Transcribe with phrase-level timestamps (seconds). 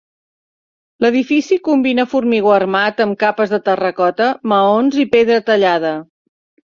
[1.05, 5.93] L'edifici combina formigó armat amb capes de terracota, maons i pedra tallada.